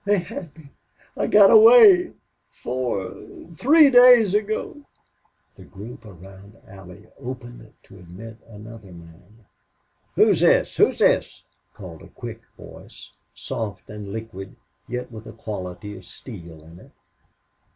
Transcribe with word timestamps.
They 0.03 0.17
had 0.17 0.57
me. 0.57 0.69
I 1.15 1.27
got 1.27 1.51
away... 1.51 2.13
four 2.49 3.13
three 3.53 3.91
days 3.91 4.33
ago." 4.33 4.81
The 5.55 5.63
group 5.63 6.05
around 6.07 6.57
Allie 6.67 7.05
opened 7.19 7.71
to 7.83 7.99
admit 7.99 8.37
another 8.47 8.91
man. 8.91 9.45
"Who's 10.15 10.39
this 10.39 10.75
who's 10.77 10.97
this?" 10.97 11.43
called 11.75 12.01
a 12.01 12.07
quick 12.07 12.41
voice, 12.57 13.11
soft 13.35 13.91
and 13.91 14.11
liquid, 14.11 14.55
yet 14.87 15.11
with 15.11 15.27
a 15.27 15.33
quality 15.33 15.95
of 15.95 16.05
steel 16.05 16.63
in 16.63 16.79
it. 16.79 16.91